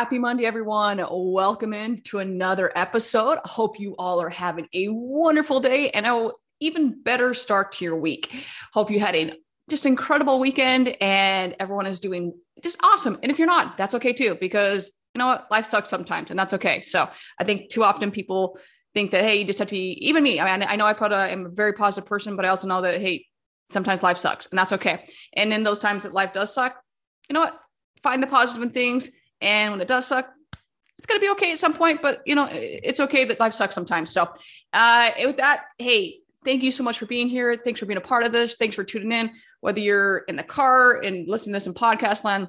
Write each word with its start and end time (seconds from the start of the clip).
Happy 0.00 0.18
Monday, 0.18 0.46
everyone. 0.46 1.04
Welcome 1.10 1.74
in 1.74 2.00
to 2.04 2.20
another 2.20 2.72
episode. 2.74 3.36
I 3.36 3.46
hope 3.46 3.78
you 3.78 3.94
all 3.98 4.18
are 4.22 4.30
having 4.30 4.66
a 4.72 4.88
wonderful 4.88 5.60
day 5.60 5.90
and 5.90 6.06
a 6.06 6.30
even 6.58 7.02
better 7.02 7.34
start 7.34 7.72
to 7.72 7.84
your 7.84 7.96
week. 7.96 8.32
Hope 8.72 8.90
you 8.90 8.98
had 8.98 9.14
a 9.14 9.34
just 9.68 9.84
incredible 9.84 10.40
weekend 10.40 10.96
and 11.02 11.54
everyone 11.60 11.84
is 11.84 12.00
doing 12.00 12.32
just 12.62 12.78
awesome. 12.82 13.18
And 13.22 13.30
if 13.30 13.38
you're 13.38 13.46
not, 13.46 13.76
that's 13.76 13.94
okay 13.96 14.14
too, 14.14 14.38
because 14.40 14.90
you 15.14 15.18
know 15.18 15.26
what? 15.26 15.46
Life 15.50 15.66
sucks 15.66 15.90
sometimes 15.90 16.30
and 16.30 16.38
that's 16.38 16.54
okay. 16.54 16.80
So 16.80 17.06
I 17.38 17.44
think 17.44 17.68
too 17.68 17.84
often 17.84 18.10
people 18.10 18.58
think 18.94 19.10
that, 19.10 19.20
hey, 19.20 19.40
you 19.40 19.44
just 19.44 19.58
have 19.58 19.68
to 19.68 19.72
be, 19.72 19.98
even 20.00 20.22
me. 20.22 20.40
I 20.40 20.56
mean, 20.56 20.66
I 20.66 20.76
know 20.76 20.86
I 20.86 20.94
put 20.94 21.12
a, 21.12 21.30
I'm 21.30 21.44
a 21.44 21.50
very 21.50 21.74
positive 21.74 22.08
person, 22.08 22.36
but 22.36 22.46
I 22.46 22.48
also 22.48 22.66
know 22.66 22.80
that, 22.80 23.02
hey, 23.02 23.26
sometimes 23.68 24.02
life 24.02 24.16
sucks 24.16 24.46
and 24.46 24.58
that's 24.58 24.72
okay. 24.72 25.06
And 25.34 25.52
in 25.52 25.62
those 25.62 25.78
times 25.78 26.04
that 26.04 26.14
life 26.14 26.32
does 26.32 26.54
suck, 26.54 26.82
you 27.28 27.34
know 27.34 27.40
what? 27.40 27.60
Find 28.02 28.22
the 28.22 28.28
positive 28.28 28.62
in 28.62 28.70
things 28.70 29.10
and 29.40 29.72
when 29.72 29.80
it 29.80 29.88
does 29.88 30.06
suck, 30.06 30.32
it's 30.98 31.06
going 31.06 31.18
to 31.18 31.24
be 31.24 31.30
okay 31.30 31.52
at 31.52 31.58
some 31.58 31.72
point, 31.72 32.02
but 32.02 32.20
you 32.26 32.34
know, 32.34 32.46
it's 32.52 33.00
okay 33.00 33.24
that 33.24 33.40
life 33.40 33.54
sucks 33.54 33.74
sometimes. 33.74 34.10
So, 34.10 34.30
uh, 34.74 35.10
with 35.24 35.38
that, 35.38 35.64
hey, 35.78 36.18
thank 36.44 36.62
you 36.62 36.70
so 36.70 36.84
much 36.84 36.98
for 36.98 37.06
being 37.06 37.26
here. 37.26 37.56
Thanks 37.56 37.80
for 37.80 37.86
being 37.86 37.96
a 37.96 38.02
part 38.02 38.24
of 38.24 38.32
this. 38.32 38.56
Thanks 38.56 38.76
for 38.76 38.84
tuning 38.84 39.12
in, 39.12 39.30
whether 39.60 39.80
you're 39.80 40.18
in 40.28 40.36
the 40.36 40.42
car 40.42 41.00
and 41.00 41.26
listening 41.26 41.54
to 41.54 41.56
this 41.56 41.66
in 41.66 41.72
podcast 41.72 42.22
land, 42.24 42.48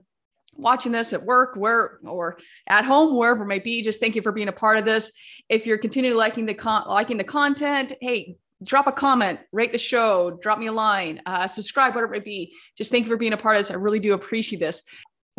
watching 0.53 0.91
this 0.91 1.13
at 1.13 1.23
work, 1.23 1.55
where 1.55 1.99
or 2.03 2.37
at 2.67 2.83
home, 2.83 3.17
wherever 3.17 3.43
it 3.43 3.47
may 3.47 3.59
be. 3.59 3.81
Just 3.81 4.01
thank 4.01 4.15
you 4.15 4.21
for 4.21 4.33
being 4.33 4.49
a 4.49 4.53
part 4.53 4.77
of 4.77 4.83
this. 4.83 5.13
If 5.47 5.65
you're 5.65 5.77
continuing 5.77 6.17
liking 6.17 6.45
the 6.45 6.53
con- 6.53 6.89
liking 6.89 7.17
the 7.17 7.23
content, 7.23 7.93
hey, 8.01 8.35
drop 8.63 8.85
a 8.87 8.91
comment, 8.91 9.39
rate 9.53 9.71
the 9.71 9.77
show, 9.77 10.37
drop 10.41 10.59
me 10.59 10.67
a 10.67 10.73
line, 10.73 11.21
uh, 11.25 11.47
subscribe, 11.47 11.95
whatever 11.95 12.13
it 12.13 12.17
may 12.17 12.23
be. 12.23 12.53
Just 12.75 12.91
thank 12.91 13.05
you 13.05 13.11
for 13.11 13.17
being 13.17 13.33
a 13.33 13.37
part 13.37 13.55
of 13.55 13.61
this. 13.61 13.71
I 13.71 13.75
really 13.75 13.99
do 13.99 14.13
appreciate 14.13 14.59
this 14.59 14.83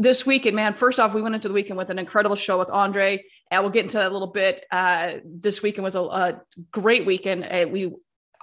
this 0.03 0.27
weekend, 0.27 0.57
man, 0.57 0.75
first 0.75 0.99
off, 0.99 1.15
we 1.15 1.23
went 1.23 1.35
into 1.35 1.49
the 1.49 1.55
weekend 1.55 1.77
with 1.77 1.91
an 1.91 1.99
incredible 1.99 2.37
show 2.37 2.59
with 2.59 2.71
Andre. 2.71 3.25
And 3.51 3.63
we'll 3.63 3.71
get 3.71 3.85
into 3.85 3.99
that 3.99 4.07
a 4.07 4.11
little 4.11 4.29
bit. 4.29 4.65
Uh, 4.71 5.17
this 5.25 5.63
weekend 5.63 5.85
was 5.85 5.95
a, 5.95 6.01
a 6.01 6.41
great 6.71 7.05
weekend. 7.07 7.45
Uh, 7.45 7.67
we 7.71 7.93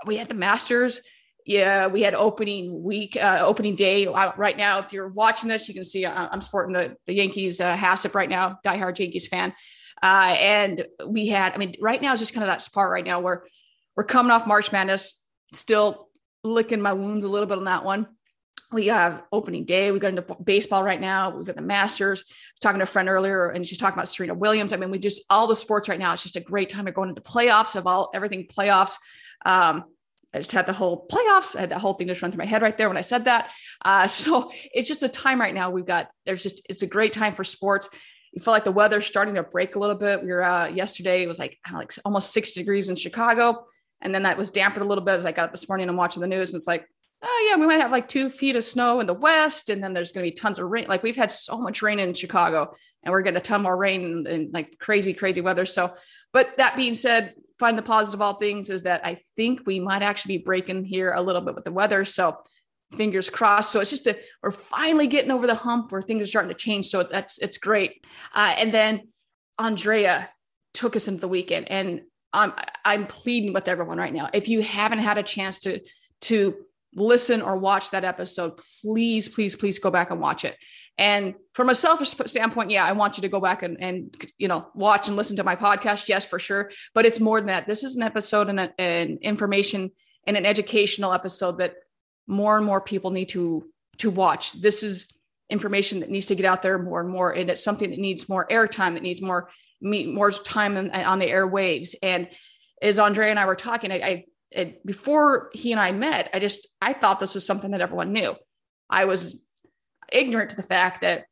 we 0.05 0.17
had 0.17 0.27
the 0.27 0.35
Masters. 0.35 1.01
Yeah, 1.45 1.87
we 1.87 2.01
had 2.01 2.13
opening 2.13 2.83
week, 2.83 3.17
uh, 3.19 3.39
opening 3.41 3.75
day. 3.75 4.05
Uh, 4.05 4.31
right 4.37 4.55
now, 4.55 4.77
if 4.79 4.93
you're 4.93 5.09
watching 5.09 5.49
this, 5.49 5.67
you 5.67 5.73
can 5.73 5.83
see 5.83 6.05
uh, 6.05 6.29
I'm 6.31 6.41
sporting 6.41 6.73
the 6.73 6.95
the 7.07 7.13
Yankees 7.13 7.59
uh, 7.59 7.75
HACCP 7.75 8.13
right 8.13 8.29
now, 8.29 8.59
diehard 8.63 8.99
Yankees 8.99 9.27
fan. 9.27 9.53
Uh, 10.01 10.35
and 10.39 10.85
we 11.07 11.27
had, 11.27 11.53
I 11.53 11.57
mean, 11.57 11.73
right 11.81 12.01
now 12.01 12.13
is 12.13 12.19
just 12.19 12.33
kind 12.33 12.43
of 12.43 12.55
that 12.55 12.65
part 12.71 12.91
right 12.91 13.05
now 13.05 13.19
where 13.19 13.43
we're 13.97 14.05
coming 14.05 14.31
off 14.31 14.47
March 14.47 14.71
Madness, 14.71 15.25
still 15.53 16.07
licking 16.43 16.81
my 16.81 16.93
wounds 16.93 17.25
a 17.25 17.27
little 17.27 17.47
bit 17.47 17.57
on 17.57 17.65
that 17.65 17.83
one 17.83 18.07
we 18.71 18.87
have 18.87 19.23
opening 19.31 19.65
day. 19.65 19.91
We 19.91 19.99
got 19.99 20.09
into 20.09 20.21
baseball 20.43 20.83
right 20.83 21.01
now. 21.01 21.31
We've 21.31 21.45
got 21.45 21.55
the 21.55 21.61
Masters. 21.61 22.23
I 22.27 22.33
was 22.53 22.59
talking 22.61 22.79
to 22.79 22.83
a 22.83 22.87
friend 22.87 23.09
earlier, 23.09 23.49
and 23.49 23.65
she's 23.65 23.77
talking 23.79 23.95
about 23.95 24.07
Serena 24.07 24.35
Williams. 24.35 24.73
I 24.73 24.77
mean, 24.77 24.91
we 24.91 24.99
just 24.99 25.23
all 25.29 25.47
the 25.47 25.55
sports 25.55 25.89
right 25.89 25.99
now. 25.99 26.13
It's 26.13 26.23
just 26.23 26.35
a 26.35 26.41
great 26.41 26.69
time 26.69 26.87
of 26.87 26.93
going 26.93 27.09
into 27.09 27.21
playoffs 27.21 27.75
of 27.75 27.87
all 27.87 28.11
everything 28.13 28.45
playoffs. 28.45 28.97
Um, 29.45 29.85
I 30.33 30.37
just 30.37 30.51
had 30.51 30.67
the 30.67 30.73
whole 30.73 31.07
playoffs. 31.11 31.55
I 31.55 31.61
had 31.61 31.71
that 31.71 31.79
whole 31.79 31.93
thing 31.93 32.07
just 32.07 32.21
run 32.21 32.31
through 32.31 32.39
my 32.39 32.45
head 32.45 32.61
right 32.61 32.77
there 32.77 32.87
when 32.87 32.97
I 32.97 33.01
said 33.01 33.25
that. 33.25 33.49
Uh, 33.83 34.07
so 34.07 34.51
it's 34.73 34.87
just 34.87 35.03
a 35.03 35.09
time 35.09 35.41
right 35.41 35.53
now. 35.53 35.71
We've 35.71 35.85
got 35.85 36.09
there's 36.25 36.43
just 36.43 36.61
it's 36.69 36.83
a 36.83 36.87
great 36.87 37.13
time 37.13 37.33
for 37.33 37.43
sports. 37.43 37.89
You 38.31 38.41
feel 38.41 38.53
like 38.53 38.65
the 38.65 38.71
weather's 38.71 39.07
starting 39.07 39.33
to 39.35 39.43
break 39.43 39.75
a 39.75 39.79
little 39.79 39.95
bit. 39.95 40.23
We 40.23 40.31
were 40.31 40.43
uh, 40.43 40.67
yesterday. 40.67 41.23
It 41.23 41.27
was 41.27 41.39
like 41.39 41.57
know, 41.71 41.79
like 41.79 41.91
almost 42.05 42.31
60 42.33 42.59
degrees 42.59 42.89
in 42.89 42.95
Chicago, 42.95 43.65
and 44.01 44.13
then 44.13 44.23
that 44.23 44.37
was 44.37 44.51
dampened 44.51 44.85
a 44.85 44.87
little 44.87 45.03
bit 45.03 45.15
as 45.15 45.25
I 45.25 45.31
got 45.31 45.45
up 45.45 45.51
this 45.51 45.67
morning 45.67 45.89
and 45.89 45.97
watching 45.97 46.21
the 46.21 46.27
news. 46.27 46.53
And 46.53 46.59
it's 46.59 46.67
like 46.67 46.85
oh 47.21 47.47
yeah, 47.49 47.57
we 47.59 47.67
might 47.67 47.81
have 47.81 47.91
like 47.91 48.07
two 48.07 48.29
feet 48.29 48.55
of 48.55 48.63
snow 48.63 48.99
in 48.99 49.07
the 49.07 49.13
west, 49.13 49.69
and 49.69 49.83
then 49.83 49.93
there's 49.93 50.11
going 50.11 50.25
to 50.25 50.31
be 50.31 50.35
tons 50.35 50.59
of 50.59 50.69
rain. 50.69 50.85
Like 50.87 51.03
we've 51.03 51.15
had 51.15 51.31
so 51.31 51.57
much 51.57 51.81
rain 51.81 51.99
in 51.99 52.13
Chicago, 52.13 52.75
and 53.03 53.11
we're 53.11 53.21
getting 53.21 53.37
a 53.37 53.41
ton 53.41 53.61
more 53.61 53.77
rain 53.77 54.25
and, 54.27 54.53
like 54.53 54.77
crazy, 54.79 55.13
crazy 55.13 55.41
weather. 55.41 55.65
So, 55.65 55.93
but 56.33 56.57
that 56.57 56.75
being 56.75 56.93
said, 56.93 57.33
find 57.57 57.77
the 57.77 57.81
positive 57.81 58.19
of 58.19 58.21
all 58.21 58.33
things 58.35 58.69
is 58.69 58.83
that 58.83 59.05
I 59.05 59.19
think 59.35 59.61
we 59.65 59.79
might 59.79 60.01
actually 60.01 60.37
be 60.37 60.43
breaking 60.43 60.85
here 60.85 61.11
a 61.11 61.21
little 61.21 61.41
bit 61.41 61.55
with 61.55 61.65
the 61.65 61.71
weather. 61.71 62.05
So 62.05 62.37
fingers 62.93 63.29
crossed. 63.29 63.71
So 63.71 63.79
it's 63.79 63.89
just 63.89 64.07
a, 64.07 64.17
we're 64.41 64.51
finally 64.51 65.07
getting 65.07 65.31
over 65.31 65.45
the 65.45 65.55
hump 65.55 65.91
where 65.91 66.01
things 66.01 66.23
are 66.23 66.27
starting 66.27 66.49
to 66.49 66.55
change. 66.55 66.87
So 66.87 67.03
that's 67.03 67.37
it's 67.39 67.57
great. 67.57 68.05
Uh, 68.33 68.55
and 68.59 68.71
then 68.71 69.09
Andrea 69.57 70.29
took 70.73 70.95
us 70.95 71.07
into 71.07 71.21
the 71.21 71.27
weekend, 71.27 71.69
and 71.69 72.01
I'm 72.31 72.53
I'm 72.85 73.07
pleading 73.07 73.53
with 73.53 73.67
everyone 73.67 73.97
right 73.97 74.13
now. 74.13 74.29
If 74.33 74.47
you 74.47 74.61
haven't 74.61 74.99
had 74.99 75.17
a 75.17 75.23
chance 75.23 75.59
to 75.59 75.79
to 76.21 76.55
listen 76.93 77.41
or 77.41 77.57
watch 77.57 77.91
that 77.91 78.03
episode, 78.03 78.59
please, 78.81 79.29
please, 79.29 79.55
please 79.55 79.79
go 79.79 79.91
back 79.91 80.11
and 80.11 80.19
watch 80.19 80.45
it. 80.45 80.57
And 80.97 81.35
from 81.53 81.69
a 81.69 81.75
selfish 81.75 82.09
standpoint, 82.09 82.71
yeah, 82.71 82.83
I 82.83 82.91
want 82.91 83.17
you 83.17 83.21
to 83.21 83.29
go 83.29 83.39
back 83.39 83.63
and, 83.63 83.81
and 83.81 84.13
you 84.37 84.49
know 84.49 84.67
watch 84.75 85.07
and 85.07 85.15
listen 85.15 85.37
to 85.37 85.45
my 85.45 85.55
podcast. 85.55 86.09
Yes, 86.09 86.25
for 86.25 86.39
sure. 86.39 86.71
But 86.93 87.05
it's 87.05 87.21
more 87.21 87.39
than 87.39 87.47
that. 87.47 87.67
This 87.67 87.83
is 87.83 87.95
an 87.95 88.03
episode 88.03 88.49
and 88.49 88.69
an 88.77 89.17
information 89.21 89.91
and 90.27 90.35
an 90.35 90.45
educational 90.45 91.13
episode 91.13 91.59
that 91.59 91.75
more 92.27 92.57
and 92.57 92.65
more 92.65 92.81
people 92.81 93.11
need 93.11 93.29
to 93.29 93.69
to 93.99 94.09
watch. 94.09 94.59
This 94.61 94.83
is 94.83 95.21
information 95.49 96.01
that 96.01 96.09
needs 96.09 96.25
to 96.27 96.35
get 96.35 96.45
out 96.45 96.61
there 96.61 96.77
more 96.77 96.99
and 96.99 97.09
more, 97.09 97.31
and 97.31 97.49
it's 97.49 97.63
something 97.63 97.91
that 97.91 97.99
needs 97.99 98.27
more 98.27 98.45
airtime, 98.47 98.93
that 98.95 99.03
needs 99.03 99.21
more 99.21 99.49
more 99.81 100.31
time 100.31 100.75
on, 100.75 100.91
on 100.91 101.19
the 101.19 101.27
airwaves. 101.27 101.95
And 102.03 102.27
as 102.81 102.99
Andre 102.99 103.29
and 103.29 103.39
I 103.39 103.45
were 103.45 103.55
talking, 103.55 103.93
I, 103.93 103.95
I 103.95 104.25
it, 104.51 104.85
before 104.85 105.49
he 105.53 105.71
and 105.71 105.79
I 105.79 105.91
met, 105.91 106.29
I 106.33 106.39
just 106.39 106.67
I 106.81 106.93
thought 106.93 107.19
this 107.19 107.35
was 107.35 107.45
something 107.45 107.71
that 107.71 107.81
everyone 107.81 108.13
knew. 108.13 108.35
I 108.89 109.05
was 109.05 109.45
ignorant 110.11 110.51
to 110.51 110.55
the 110.55 110.63
fact 110.63 111.01
that 111.01 111.25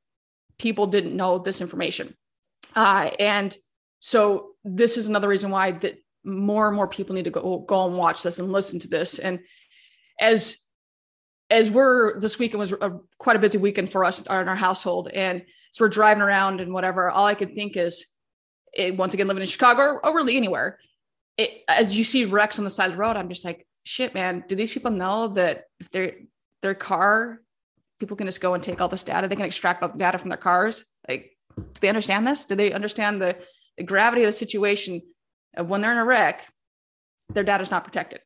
people 0.60 0.88
didn't 0.88 1.16
know 1.16 1.40
this 1.40 1.62
information, 1.62 2.16
uh, 2.76 3.10
and 3.20 3.56
so 4.00 4.50
this 4.64 4.98
is 4.98 5.08
another 5.08 5.28
reason 5.28 5.50
why 5.50 5.72
that 5.72 5.98
more 6.24 6.68
and 6.68 6.76
more 6.76 6.88
people 6.88 7.16
need 7.16 7.26
to 7.26 7.32
go 7.32 7.60
go 7.60 7.88
and 7.88 7.98
watch 7.98 8.24
this 8.24 8.38
and 8.38 8.52
listen 8.52 8.80
to 8.80 8.88
this. 8.88 9.18
And 9.20 9.40
as 10.20 10.58
as 11.50 11.70
we're 11.70 12.20
this 12.20 12.38
weekend 12.38 12.60
was 12.60 12.74
a, 12.74 13.00
quite 13.18 13.36
a 13.36 13.40
busy 13.40 13.58
weekend 13.58 13.90
for 13.90 14.04
us 14.04 14.26
in 14.26 14.32
our 14.32 14.56
household, 14.56 15.10
and 15.14 15.44
so 15.72 15.86
we're 15.86 15.90
driving 15.90 16.24
around 16.24 16.62
and 16.62 16.74
whatever. 16.74 17.10
All 17.10 17.26
I 17.26 17.34
could 17.36 17.54
think 17.56 17.78
is, 17.78 18.08
it, 18.74 18.98
once 18.98 19.14
again, 19.14 19.28
living 19.28 19.42
in 19.42 19.48
Chicago 19.48 19.82
or, 19.82 20.06
or 20.06 20.16
really 20.16 20.38
anywhere, 20.38 20.80
it, 21.38 21.64
as 21.68 21.98
you 21.98 22.04
see 22.04 22.26
wrecks 22.26 22.58
on 22.58 22.66
the 22.66 22.72
side 22.72 22.88
of 22.88 22.94
the 22.94 22.98
road, 22.98 23.16
I'm 23.16 23.30
just 23.30 23.46
like, 23.46 23.66
shit, 23.84 24.14
man. 24.14 24.44
Do 24.48 24.56
these 24.56 24.72
people 24.72 24.92
know 24.92 25.30
that 25.30 25.66
if 25.80 25.90
their 25.90 26.14
their 26.62 26.74
car, 26.74 27.40
people 28.00 28.18
can 28.18 28.28
just 28.28 28.42
go 28.42 28.54
and 28.54 28.64
take 28.64 28.82
all 28.82 28.88
this 28.88 29.04
data? 29.04 29.28
They 29.28 29.36
can 29.36 29.46
extract 29.46 29.84
all 29.84 29.90
the 29.90 29.98
data 29.98 30.18
from 30.18 30.30
their 30.30 30.38
cars. 30.38 30.86
Like, 31.08 31.38
do 31.56 31.80
they 31.80 31.90
understand 31.90 32.28
this? 32.28 32.46
Do 32.46 32.56
they 32.56 32.74
understand 32.74 33.22
the 33.22 33.38
the 33.78 33.84
gravity 33.84 34.24
of 34.24 34.28
the 34.28 34.34
situation 34.34 35.02
of 35.56 35.70
when 35.70 35.82
they're 35.82 35.92
in 35.92 35.98
a 36.00 36.06
wreck? 36.06 36.46
Their 37.34 37.44
data 37.44 37.62
is 37.62 37.72
not 37.72 37.84
protected. 37.84 38.22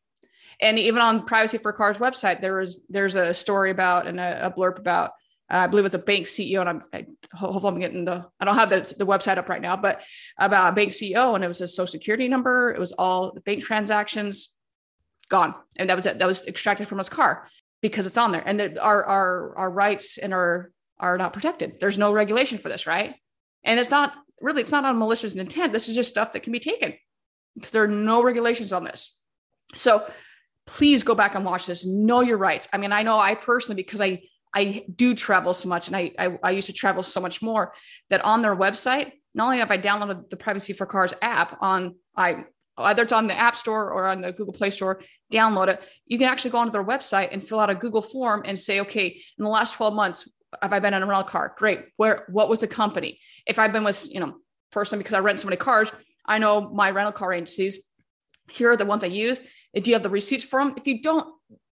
And 0.60 0.78
even 0.78 1.02
on 1.02 1.26
Privacy4Cars 1.26 1.98
website, 1.98 2.40
there 2.40 2.56
was 2.56 2.84
there's 2.88 3.16
a 3.16 3.34
story 3.34 3.70
about 3.70 4.06
and 4.06 4.20
a, 4.20 4.46
a 4.46 4.50
blurb 4.50 4.78
about 4.78 5.10
uh, 5.10 5.12
I 5.52 5.66
believe 5.66 5.84
it's 5.84 5.94
a 5.94 5.98
bank 5.98 6.26
CEO, 6.26 6.60
and 6.60 6.68
I'm 6.68 6.82
I, 6.92 7.06
hopefully 7.32 7.74
I'm 7.74 7.80
getting 7.80 8.04
the 8.06 8.26
I 8.40 8.44
don't 8.44 8.56
have 8.56 8.70
the, 8.70 8.94
the 8.96 9.06
website 9.06 9.36
up 9.36 9.48
right 9.48 9.60
now, 9.60 9.76
but 9.76 10.00
about 10.38 10.74
bank 10.74 10.92
CEO, 10.92 11.34
and 11.34 11.44
it 11.44 11.48
was 11.48 11.60
a 11.60 11.68
social 11.68 11.92
security 11.92 12.26
number. 12.26 12.72
It 12.74 12.80
was 12.80 12.92
all 12.92 13.32
the 13.32 13.42
bank 13.42 13.62
transactions 13.62 14.52
gone, 15.28 15.54
and 15.76 15.90
that 15.90 15.96
was 15.96 16.06
it. 16.06 16.18
That 16.18 16.26
was 16.26 16.46
extracted 16.46 16.88
from 16.88 16.98
his 16.98 17.10
car 17.10 17.48
because 17.82 18.06
it's 18.06 18.16
on 18.16 18.32
there, 18.32 18.42
and 18.44 18.58
that 18.60 18.78
our 18.78 19.04
our 19.04 19.58
our 19.58 19.70
rights 19.70 20.16
and 20.16 20.32
our 20.32 20.70
are 20.98 21.18
not 21.18 21.34
protected. 21.34 21.78
There's 21.80 21.98
no 21.98 22.12
regulation 22.12 22.56
for 22.56 22.70
this, 22.70 22.86
right? 22.86 23.14
And 23.62 23.78
it's 23.78 23.90
not 23.90 24.14
really 24.40 24.62
it's 24.62 24.72
not 24.72 24.86
on 24.86 24.98
malicious 24.98 25.34
intent. 25.34 25.72
This 25.72 25.88
is 25.88 25.94
just 25.94 26.08
stuff 26.08 26.32
that 26.32 26.44
can 26.44 26.52
be 26.52 26.60
taken 26.60 26.94
because 27.54 27.72
there 27.72 27.82
are 27.82 27.88
no 27.88 28.22
regulations 28.22 28.72
on 28.72 28.84
this. 28.84 29.18
So 29.74 30.06
please 30.66 31.02
go 31.02 31.14
back 31.14 31.34
and 31.34 31.44
watch 31.44 31.66
this. 31.66 31.84
Know 31.84 32.20
your 32.20 32.38
rights. 32.38 32.68
I 32.72 32.78
mean, 32.78 32.92
I 32.92 33.02
know 33.02 33.18
I 33.18 33.34
personally 33.34 33.82
because 33.82 34.00
I 34.00 34.22
I 34.54 34.84
do 34.94 35.14
travel 35.14 35.54
so 35.54 35.68
much 35.68 35.88
and 35.88 35.96
I, 35.96 36.12
I, 36.18 36.38
I 36.42 36.50
used 36.50 36.66
to 36.66 36.72
travel 36.72 37.02
so 37.02 37.20
much 37.20 37.40
more 37.42 37.72
that 38.10 38.24
on 38.24 38.42
their 38.42 38.54
website, 38.54 39.12
not 39.34 39.46
only 39.46 39.58
have 39.58 39.70
I 39.70 39.78
downloaded 39.78 40.28
the 40.28 40.36
Privacy4Cars 40.36 41.14
app 41.22 41.56
on 41.60 41.96
I 42.16 42.44
either 42.78 43.02
it's 43.02 43.12
on 43.12 43.26
the 43.26 43.38
App 43.38 43.56
Store 43.56 43.90
or 43.90 44.06
on 44.06 44.22
the 44.22 44.32
Google 44.32 44.52
Play 44.52 44.70
Store, 44.70 45.02
download 45.32 45.68
it. 45.68 45.82
You 46.06 46.18
can 46.18 46.28
actually 46.28 46.52
go 46.52 46.58
onto 46.58 46.72
their 46.72 46.84
website 46.84 47.28
and 47.32 47.46
fill 47.46 47.60
out 47.60 47.70
a 47.70 47.74
Google 47.74 48.02
form 48.02 48.42
and 48.44 48.58
say, 48.58 48.80
okay, 48.80 49.08
in 49.08 49.44
the 49.44 49.48
last 49.48 49.74
12 49.74 49.94
months, 49.94 50.28
have 50.60 50.72
I 50.72 50.80
been 50.80 50.94
in 50.94 51.02
a 51.02 51.06
rental 51.06 51.28
car? 51.28 51.54
Great. 51.56 51.80
Where 51.96 52.26
what 52.30 52.48
was 52.48 52.60
the 52.60 52.66
company? 52.66 53.20
If 53.46 53.58
I've 53.58 53.72
been 53.72 53.84
with, 53.84 54.08
you 54.12 54.20
know, 54.20 54.36
person 54.70 54.98
because 54.98 55.14
I 55.14 55.20
rent 55.20 55.40
so 55.40 55.48
many 55.48 55.56
cars, 55.56 55.90
I 56.26 56.38
know 56.38 56.70
my 56.70 56.90
rental 56.90 57.12
car 57.12 57.32
agencies. 57.32 57.88
Here 58.50 58.70
are 58.70 58.76
the 58.76 58.84
ones 58.84 59.04
I 59.04 59.08
use. 59.08 59.40
Do 59.74 59.90
you 59.90 59.94
have 59.94 60.02
the 60.02 60.10
receipts 60.10 60.44
for 60.44 60.62
them? 60.62 60.74
If 60.76 60.86
you 60.86 61.00
don't, 61.02 61.26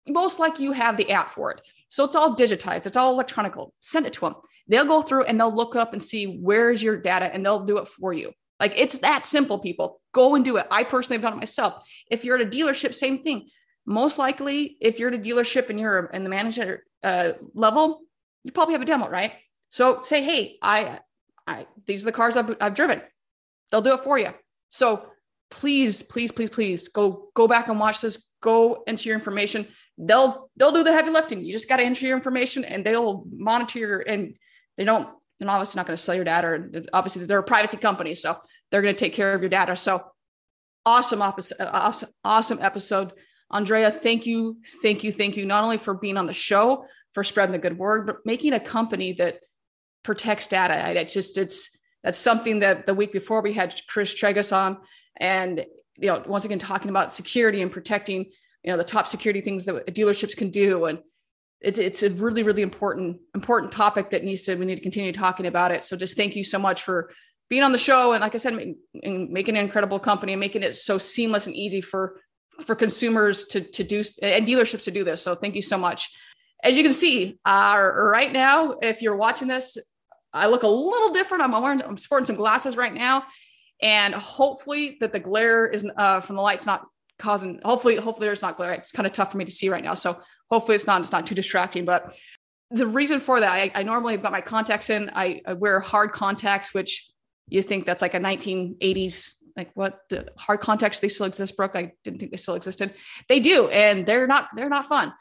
most 0.07 0.39
likely 0.39 0.63
you 0.65 0.71
have 0.71 0.97
the 0.97 1.11
app 1.11 1.29
for 1.29 1.51
it. 1.51 1.61
So 1.87 2.03
it's 2.03 2.15
all 2.15 2.35
digitized, 2.35 2.85
it's 2.85 2.97
all 2.97 3.13
electronic. 3.13 3.53
Send 3.79 4.05
it 4.05 4.13
to 4.13 4.21
them. 4.21 4.35
They'll 4.67 4.85
go 4.85 5.01
through 5.01 5.25
and 5.25 5.39
they'll 5.39 5.53
look 5.53 5.75
up 5.75 5.93
and 5.93 6.01
see 6.01 6.39
where's 6.39 6.81
your 6.81 6.97
data 6.97 7.33
and 7.33 7.45
they'll 7.45 7.65
do 7.65 7.77
it 7.77 7.87
for 7.87 8.13
you. 8.13 8.31
Like 8.59 8.73
it's 8.77 8.99
that 8.99 9.25
simple, 9.25 9.59
people. 9.59 10.01
Go 10.13 10.35
and 10.35 10.45
do 10.45 10.57
it. 10.57 10.67
I 10.71 10.83
personally 10.83 11.21
have 11.21 11.29
done 11.29 11.37
it 11.37 11.41
myself. 11.41 11.87
If 12.09 12.23
you're 12.23 12.39
at 12.39 12.47
a 12.47 12.49
dealership, 12.49 12.93
same 12.93 13.19
thing. 13.19 13.49
Most 13.85 14.17
likely, 14.17 14.77
if 14.81 14.97
you're 14.97 15.09
at 15.09 15.15
a 15.15 15.19
dealership 15.19 15.69
and 15.69 15.79
you're 15.79 16.05
in 16.05 16.23
the 16.23 16.29
manager 16.29 16.83
uh, 17.03 17.33
level, 17.53 18.01
you 18.43 18.51
probably 18.51 18.73
have 18.73 18.81
a 18.81 18.85
demo, 18.85 19.07
right? 19.07 19.33
So 19.69 20.01
say, 20.01 20.23
hey, 20.23 20.57
I 20.61 20.99
I, 21.47 21.67
these 21.85 22.01
are 22.03 22.05
the 22.05 22.11
cars 22.11 22.37
I've, 22.37 22.55
I've 22.59 22.73
driven. 22.73 23.01
They'll 23.69 23.81
do 23.81 23.93
it 23.93 23.99
for 23.99 24.17
you. 24.17 24.33
So 24.69 25.05
please, 25.51 26.01
please, 26.01 26.31
please, 26.31 26.49
please 26.49 26.87
go 26.87 27.29
go 27.33 27.47
back 27.47 27.67
and 27.67 27.79
watch 27.79 28.01
this. 28.01 28.29
Go 28.41 28.83
into 28.87 29.09
your 29.09 29.17
information. 29.17 29.67
They'll 29.97 30.49
they'll 30.57 30.71
do 30.71 30.83
the 30.83 30.91
heavy 30.91 31.09
lifting. 31.09 31.43
You 31.43 31.51
just 31.51 31.69
got 31.69 31.77
to 31.77 31.83
enter 31.83 32.05
your 32.05 32.17
information, 32.17 32.65
and 32.65 32.85
they'll 32.85 33.25
monitor 33.31 33.79
your. 33.79 33.99
And 33.99 34.35
they 34.77 34.83
don't. 34.83 35.07
They're 35.39 35.49
obviously 35.49 35.79
not 35.79 35.87
going 35.87 35.97
to 35.97 36.01
sell 36.01 36.15
your 36.15 36.25
data. 36.25 36.85
Obviously, 36.93 37.25
they're 37.25 37.39
a 37.39 37.43
privacy 37.43 37.77
company, 37.77 38.15
so 38.15 38.37
they're 38.71 38.81
going 38.81 38.95
to 38.95 38.99
take 38.99 39.13
care 39.13 39.33
of 39.33 39.41
your 39.41 39.49
data. 39.49 39.75
So 39.75 40.03
awesome, 40.85 41.21
opposite, 41.21 41.59
uh, 41.59 41.69
awesome, 41.73 42.09
awesome 42.23 42.59
episode. 42.61 43.13
Andrea, 43.51 43.91
thank 43.91 44.25
you, 44.25 44.57
thank 44.81 45.03
you, 45.03 45.11
thank 45.11 45.37
you, 45.37 45.45
not 45.45 45.63
only 45.63 45.77
for 45.77 45.93
being 45.93 46.17
on 46.17 46.25
the 46.25 46.33
show, 46.33 46.85
for 47.13 47.23
spreading 47.23 47.53
the 47.53 47.59
good 47.59 47.77
word, 47.77 48.05
but 48.05 48.17
making 48.25 48.53
a 48.53 48.59
company 48.59 49.13
that 49.13 49.39
protects 50.03 50.47
data. 50.47 50.99
It's 50.99 51.13
just 51.13 51.37
it's 51.37 51.77
that's 52.03 52.17
something 52.17 52.59
that 52.59 52.85
the 52.85 52.93
week 52.93 53.11
before 53.11 53.41
we 53.41 53.53
had 53.53 53.79
Chris 53.87 54.13
Tregas 54.13 54.55
on, 54.55 54.77
and 55.17 55.65
you 55.97 56.09
know 56.09 56.23
once 56.25 56.45
again 56.45 56.59
talking 56.59 56.89
about 56.89 57.11
security 57.11 57.61
and 57.61 57.71
protecting 57.71 58.31
you 58.65 58.71
know 58.71 58.77
the 58.77 58.83
top 58.83 59.07
security 59.07 59.41
things 59.41 59.65
that 59.65 59.85
dealerships 59.87 60.35
can 60.35 60.49
do, 60.49 60.85
and 60.85 60.99
it's 61.61 61.77
it's 61.77 62.01
a 62.01 62.09
really 62.09 62.41
really 62.41 62.63
important 62.63 63.17
important 63.35 63.71
topic 63.71 64.09
that 64.09 64.23
needs 64.23 64.41
to 64.43 64.55
we 64.55 64.65
need 64.65 64.75
to 64.75 64.81
continue 64.81 65.13
talking 65.13 65.45
about 65.45 65.71
it. 65.71 65.83
So 65.83 65.95
just 65.95 66.17
thank 66.17 66.35
you 66.35 66.43
so 66.43 66.57
much 66.57 66.81
for 66.81 67.11
being 67.47 67.61
on 67.61 67.71
the 67.71 67.77
show 67.77 68.13
and 68.13 68.21
like 68.21 68.33
I 68.33 68.39
said, 68.39 68.75
making 69.03 69.55
an 69.55 69.63
incredible 69.63 69.99
company 69.99 70.33
and 70.33 70.39
making 70.39 70.63
it 70.63 70.75
so 70.75 70.97
seamless 70.97 71.45
and 71.45 71.55
easy 71.55 71.79
for 71.79 72.19
for 72.65 72.73
consumers 72.73 73.45
to 73.45 73.61
to 73.61 73.83
do 73.83 74.03
and 74.23 74.47
dealerships 74.47 74.85
to 74.85 74.91
do 74.91 75.03
this. 75.03 75.21
So 75.21 75.35
thank 75.35 75.53
you 75.53 75.61
so 75.61 75.77
much. 75.77 76.11
As 76.63 76.75
you 76.75 76.81
can 76.81 76.93
see, 76.93 77.37
uh, 77.45 77.91
right 77.93 78.33
now, 78.33 78.71
if 78.81 79.03
you're 79.03 79.15
watching 79.15 79.47
this, 79.47 79.77
I 80.33 80.47
look 80.47 80.63
a 80.63 80.67
little 80.67 81.13
different. 81.13 81.43
I'm 81.43 81.51
wearing, 81.51 81.83
I'm 81.83 81.97
sporting 81.97 82.25
some 82.25 82.35
glasses 82.35 82.75
right 82.75 82.93
now, 82.93 83.25
and 83.81 84.15
hopefully 84.15 84.97
that 85.01 85.13
the 85.13 85.19
glare 85.19 85.67
is 85.67 85.85
uh, 85.97 86.21
from 86.21 86.35
the 86.35 86.41
light's 86.41 86.65
not 86.65 86.87
causing. 87.17 87.59
Hopefully, 87.63 87.95
hopefully 87.95 88.27
there's 88.27 88.41
not 88.41 88.57
glare. 88.57 88.73
It's 88.73 88.91
kind 88.91 89.05
of 89.07 89.13
tough 89.13 89.31
for 89.31 89.37
me 89.37 89.45
to 89.45 89.51
see 89.51 89.69
right 89.69 89.83
now, 89.83 89.93
so 89.93 90.19
hopefully 90.49 90.75
it's 90.75 90.87
not. 90.87 91.01
It's 91.01 91.11
not 91.11 91.25
too 91.25 91.35
distracting. 91.35 91.85
But 91.85 92.15
the 92.71 92.87
reason 92.87 93.19
for 93.19 93.39
that, 93.39 93.51
I, 93.51 93.71
I 93.75 93.83
normally 93.83 94.13
have 94.13 94.21
got 94.21 94.31
my 94.31 94.41
contacts 94.41 94.89
in. 94.89 95.11
I, 95.13 95.41
I, 95.45 95.53
wear 95.53 95.79
hard 95.79 96.11
contacts, 96.11 96.73
which 96.73 97.09
you 97.47 97.61
think 97.61 97.85
that's 97.85 98.01
like 98.01 98.13
a 98.13 98.19
1980s 98.19 99.35
like 99.55 99.71
what 99.73 99.99
the 100.09 100.27
hard 100.37 100.59
contacts 100.59 100.99
they 100.99 101.07
still 101.07 101.25
exist 101.25 101.55
brooke 101.55 101.71
i 101.75 101.91
didn't 102.03 102.19
think 102.19 102.31
they 102.31 102.37
still 102.37 102.55
existed 102.55 102.93
they 103.29 103.39
do 103.39 103.69
and 103.69 104.05
they're 104.05 104.27
not 104.27 104.49
they're 104.55 104.69
not 104.69 104.85
fun 104.85 105.13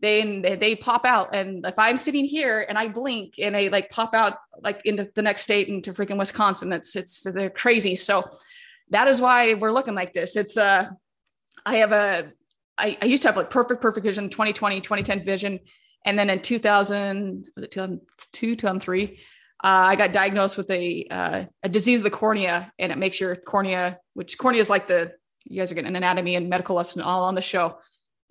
they 0.00 0.56
they 0.56 0.74
pop 0.74 1.04
out 1.04 1.34
and 1.34 1.66
if 1.66 1.74
i'm 1.78 1.96
sitting 1.96 2.24
here 2.24 2.64
and 2.68 2.78
i 2.78 2.88
blink 2.88 3.34
and 3.38 3.54
they 3.54 3.68
like 3.68 3.90
pop 3.90 4.14
out 4.14 4.38
like 4.62 4.80
into 4.84 5.10
the 5.14 5.22
next 5.22 5.42
state 5.42 5.68
into 5.68 5.92
freaking 5.92 6.18
wisconsin 6.18 6.72
it's 6.72 6.96
it's 6.96 7.22
they're 7.22 7.50
crazy 7.50 7.96
so 7.96 8.24
that 8.90 9.08
is 9.08 9.20
why 9.20 9.54
we're 9.54 9.72
looking 9.72 9.94
like 9.94 10.12
this 10.12 10.36
it's 10.36 10.56
uh 10.56 10.86
i 11.66 11.76
have 11.76 11.92
a 11.92 12.32
i, 12.78 12.96
I 13.00 13.06
used 13.06 13.22
to 13.22 13.28
have 13.28 13.36
like 13.36 13.50
perfect 13.50 13.80
perfect 13.80 14.04
vision 14.04 14.28
2020 14.28 14.80
2010 14.80 15.24
vision 15.24 15.60
and 16.04 16.18
then 16.18 16.30
in 16.30 16.40
2000 16.40 17.46
was 17.54 17.64
it 17.64 17.70
2002 17.70 18.56
2003 18.56 19.18
uh, 19.62 19.92
I 19.92 19.94
got 19.94 20.14
diagnosed 20.14 20.56
with 20.56 20.70
a 20.70 21.06
uh, 21.10 21.44
a 21.62 21.68
disease 21.68 22.00
of 22.00 22.04
the 22.04 22.16
cornea, 22.16 22.72
and 22.78 22.90
it 22.90 22.96
makes 22.96 23.20
your 23.20 23.36
cornea, 23.36 23.98
which 24.14 24.38
cornea 24.38 24.58
is 24.58 24.70
like 24.70 24.86
the 24.86 25.12
you 25.44 25.60
guys 25.60 25.70
are 25.70 25.74
getting 25.74 25.90
an 25.90 25.96
anatomy 25.96 26.34
and 26.34 26.48
medical 26.48 26.74
lesson 26.74 27.02
all 27.02 27.24
on 27.24 27.34
the 27.34 27.42
show 27.42 27.76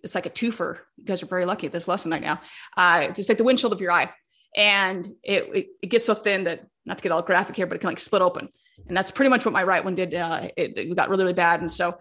it's 0.03 0.15
like 0.15 0.25
a 0.25 0.29
twofer. 0.29 0.77
You 0.97 1.05
guys 1.05 1.23
are 1.23 1.27
very 1.27 1.45
lucky 1.45 1.67
at 1.67 1.73
this 1.73 1.87
lesson 1.87 2.11
right 2.11 2.21
now. 2.21 2.41
Uh, 2.75 3.07
it's 3.09 3.29
like 3.29 3.37
the 3.37 3.43
windshield 3.43 3.73
of 3.73 3.81
your 3.81 3.91
eye, 3.91 4.09
and 4.55 5.07
it, 5.23 5.49
it, 5.53 5.67
it 5.81 5.87
gets 5.87 6.05
so 6.05 6.13
thin 6.13 6.45
that 6.45 6.65
not 6.85 6.97
to 6.97 7.03
get 7.03 7.11
all 7.11 7.21
graphic 7.21 7.55
here, 7.55 7.67
but 7.67 7.75
it 7.75 7.79
can 7.79 7.89
like 7.89 7.99
split 7.99 8.21
open, 8.21 8.49
and 8.87 8.95
that's 8.95 9.11
pretty 9.11 9.29
much 9.29 9.45
what 9.45 9.53
my 9.53 9.63
right 9.63 9.83
one 9.83 9.95
did. 9.95 10.13
Uh, 10.13 10.47
it, 10.57 10.77
it, 10.77 10.95
got 10.95 11.09
really 11.09 11.23
really 11.23 11.33
bad, 11.33 11.61
and 11.61 11.71
so 11.71 11.97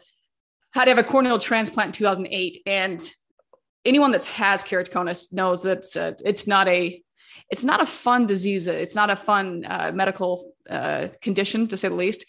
had 0.79 0.85
to 0.85 0.91
have 0.93 0.99
a 0.99 1.03
corneal 1.03 1.41
transplant 1.41 1.89
in 1.89 1.93
2008. 1.93 2.63
And 2.67 3.11
anyone 3.85 4.13
that 4.13 4.27
has 4.27 4.63
keratoconus 4.63 5.33
knows 5.33 5.65
that 5.65 5.85
uh, 5.97 6.13
it's 6.25 6.47
not 6.47 6.69
a 6.69 7.03
it's 7.51 7.65
not 7.65 7.81
a 7.81 7.87
fun 7.87 8.27
disease. 8.27 8.67
It's 8.67 8.95
not 8.95 9.11
a 9.11 9.17
fun 9.17 9.65
uh, 9.65 9.91
medical 9.95 10.53
uh, 10.69 11.09
condition 11.23 11.67
to 11.69 11.77
say 11.79 11.89
the 11.89 11.95
least. 11.95 12.27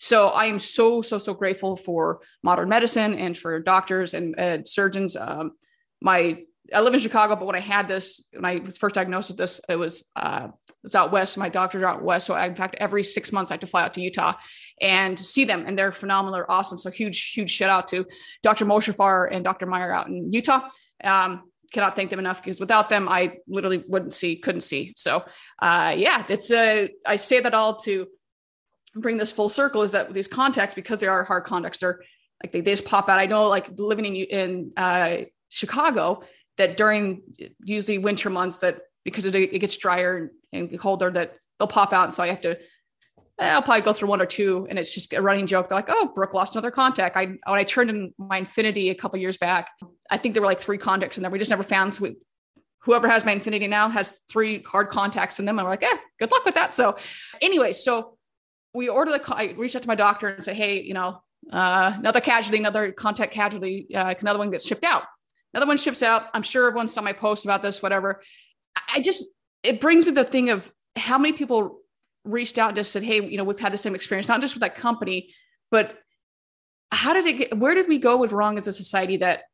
So 0.00 0.28
I 0.28 0.46
am 0.46 0.58
so, 0.58 1.02
so, 1.02 1.18
so 1.18 1.34
grateful 1.34 1.76
for 1.76 2.22
modern 2.42 2.70
medicine 2.70 3.14
and 3.14 3.36
for 3.36 3.60
doctors 3.60 4.14
and 4.14 4.66
surgeons. 4.66 5.14
Um, 5.14 5.52
my 6.00 6.38
I 6.74 6.80
live 6.80 6.94
in 6.94 7.00
Chicago, 7.00 7.36
but 7.36 7.46
when 7.46 7.56
I 7.56 7.60
had 7.60 7.88
this, 7.88 8.28
when 8.32 8.44
I 8.44 8.56
was 8.56 8.78
first 8.78 8.94
diagnosed 8.94 9.28
with 9.28 9.38
this, 9.38 9.60
it 9.68 9.76
was 9.76 10.10
uh, 10.16 10.48
it 10.68 10.74
was 10.82 10.94
out 10.94 11.12
west. 11.12 11.36
My 11.38 11.48
doctors 11.48 11.82
out 11.82 12.02
west, 12.02 12.26
so 12.26 12.34
I, 12.34 12.46
in 12.46 12.54
fact, 12.54 12.76
every 12.78 13.02
six 13.02 13.32
months 13.32 13.50
I 13.50 13.54
have 13.54 13.60
to 13.60 13.66
fly 13.66 13.82
out 13.82 13.94
to 13.94 14.00
Utah 14.00 14.34
and 14.80 15.18
see 15.18 15.44
them, 15.44 15.64
and 15.66 15.78
they're 15.78 15.92
phenomenal, 15.92 16.34
they're 16.34 16.50
awesome. 16.50 16.78
So 16.78 16.90
huge, 16.90 17.32
huge 17.32 17.50
shout 17.50 17.70
out 17.70 17.88
to 17.88 18.06
Dr. 18.42 18.64
Moshirfar 18.64 19.28
and 19.30 19.44
Dr. 19.44 19.66
Meyer 19.66 19.92
out 19.92 20.08
in 20.08 20.32
Utah. 20.32 20.68
Um, 21.04 21.44
cannot 21.72 21.96
thank 21.96 22.10
them 22.10 22.18
enough 22.18 22.42
because 22.42 22.60
without 22.60 22.88
them, 22.88 23.08
I 23.08 23.38
literally 23.48 23.82
wouldn't 23.88 24.12
see, 24.12 24.36
couldn't 24.36 24.60
see. 24.60 24.92
So, 24.96 25.24
uh, 25.60 25.94
yeah, 25.96 26.24
it's 26.28 26.50
a. 26.50 26.90
I 27.06 27.16
say 27.16 27.40
that 27.40 27.54
all 27.54 27.76
to 27.76 28.06
bring 28.94 29.16
this 29.16 29.32
full 29.32 29.48
circle 29.48 29.82
is 29.82 29.92
that 29.92 30.12
these 30.12 30.28
contacts, 30.28 30.74
because 30.74 31.00
they 31.00 31.06
are 31.06 31.24
hard 31.24 31.44
contacts, 31.44 31.80
they're 31.80 32.00
like 32.42 32.52
they, 32.52 32.60
they 32.60 32.72
just 32.72 32.84
pop 32.84 33.08
out. 33.08 33.18
I 33.18 33.26
know, 33.26 33.48
like 33.48 33.68
living 33.78 34.04
in 34.04 34.16
in 34.16 34.72
uh, 34.76 35.18
Chicago, 35.48 36.22
that 36.58 36.76
during 36.76 37.22
usually 37.64 37.98
winter 37.98 38.30
months, 38.30 38.58
that 38.58 38.82
because 39.04 39.26
it, 39.26 39.34
it 39.34 39.58
gets 39.58 39.76
drier 39.76 40.30
and 40.52 40.78
colder, 40.78 41.10
that 41.10 41.36
they'll 41.58 41.68
pop 41.68 41.92
out, 41.92 42.04
and 42.04 42.14
so 42.14 42.22
I 42.22 42.28
have 42.28 42.40
to. 42.42 42.58
I'll 43.38 43.62
probably 43.62 43.80
go 43.80 43.92
through 43.92 44.08
one 44.08 44.20
or 44.20 44.26
two, 44.26 44.66
and 44.68 44.78
it's 44.78 44.94
just 44.94 45.12
a 45.14 45.22
running 45.22 45.46
joke. 45.46 45.68
They're 45.68 45.78
like, 45.78 45.88
"Oh, 45.88 46.12
Brooke 46.14 46.34
lost 46.34 46.54
another 46.54 46.70
contact." 46.70 47.16
I 47.16 47.24
when 47.26 47.40
I 47.46 47.64
turned 47.64 47.90
in 47.90 48.12
my 48.18 48.40
Infiniti 48.40 48.90
a 48.90 48.94
couple 48.94 49.18
years 49.18 49.38
back, 49.38 49.70
I 50.10 50.16
think 50.16 50.34
there 50.34 50.42
were 50.42 50.48
like 50.48 50.60
three 50.60 50.78
contacts 50.78 51.16
in 51.16 51.22
there. 51.22 51.30
We 51.30 51.38
just 51.38 51.50
never 51.50 51.62
found. 51.62 51.94
So 51.94 52.02
we, 52.04 52.16
whoever 52.80 53.08
has 53.08 53.24
my 53.24 53.34
Infiniti 53.34 53.68
now 53.68 53.88
has 53.88 54.20
three 54.30 54.62
hard 54.66 54.90
contacts 54.90 55.40
in 55.40 55.46
them, 55.46 55.58
and 55.58 55.66
we're 55.66 55.72
like, 55.72 55.82
"Yeah, 55.82 55.96
good 56.18 56.30
luck 56.30 56.44
with 56.44 56.54
that." 56.54 56.72
So, 56.74 56.96
anyway, 57.40 57.72
so 57.72 58.18
we 58.74 58.88
order 58.88 59.12
the 59.12 59.34
I 59.34 59.54
reach 59.56 59.76
out 59.76 59.82
to 59.82 59.88
my 59.88 59.94
doctor 59.94 60.28
and 60.28 60.44
say, 60.44 60.54
hey, 60.54 60.82
you 60.82 60.94
know, 60.94 61.22
uh, 61.52 61.92
another 61.96 62.20
casualty, 62.20 62.58
another 62.58 62.92
contact 62.92 63.32
casualty, 63.32 63.88
uh, 63.94 64.14
another 64.20 64.38
one 64.38 64.50
gets 64.50 64.66
shipped 64.66 64.84
out. 64.84 65.04
Another 65.54 65.68
one 65.68 65.76
ships 65.76 66.02
out. 66.02 66.28
I'm 66.34 66.42
sure 66.42 66.66
everyone 66.66 66.88
saw 66.88 67.02
my 67.02 67.12
post 67.12 67.44
about 67.44 67.62
this, 67.62 67.82
whatever. 67.82 68.22
I 68.94 69.00
just 69.00 69.28
it 69.62 69.80
brings 69.80 70.06
me 70.06 70.12
the 70.12 70.24
thing 70.24 70.50
of 70.50 70.72
how 70.96 71.18
many 71.18 71.32
people 71.32 71.80
reached 72.24 72.58
out 72.58 72.68
and 72.68 72.76
just 72.76 72.92
said, 72.92 73.02
hey, 73.02 73.24
you 73.24 73.36
know, 73.36 73.44
we've 73.44 73.58
had 73.58 73.72
the 73.72 73.78
same 73.78 73.94
experience, 73.94 74.28
not 74.28 74.40
just 74.40 74.54
with 74.54 74.62
that 74.62 74.74
company, 74.74 75.34
but 75.70 75.98
how 76.90 77.12
did 77.12 77.26
it 77.26 77.32
get 77.34 77.58
where 77.58 77.74
did 77.74 77.88
we 77.88 77.98
go 77.98 78.16
with 78.16 78.32
wrong 78.32 78.58
as 78.58 78.66
a 78.66 78.72
society 78.72 79.18
that 79.18 79.44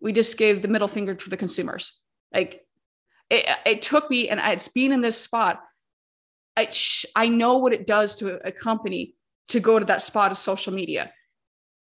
we 0.00 0.12
just 0.12 0.38
gave 0.38 0.62
the 0.62 0.68
middle 0.68 0.88
finger 0.88 1.14
to 1.14 1.30
the 1.30 1.36
consumers? 1.36 1.98
Like 2.32 2.64
it, 3.30 3.48
it 3.66 3.82
took 3.82 4.10
me, 4.10 4.28
and 4.28 4.40
it's 4.40 4.68
been 4.68 4.92
in 4.92 5.00
this 5.00 5.20
spot 5.20 5.62
I, 6.58 6.68
I 7.14 7.28
know 7.28 7.58
what 7.58 7.72
it 7.72 7.86
does 7.86 8.16
to 8.16 8.44
a, 8.44 8.50
company 8.50 9.14
to 9.50 9.60
go 9.60 9.78
to 9.78 9.84
that 9.84 10.02
spot 10.02 10.32
of 10.32 10.38
social 10.38 10.74
media. 10.74 11.12